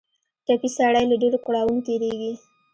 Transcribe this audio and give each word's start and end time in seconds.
ټپي 0.45 0.69
سړی 0.77 1.03
له 1.11 1.15
ډېرو 1.21 1.37
کړاوونو 1.45 1.85
تېرېږي. 1.87 2.33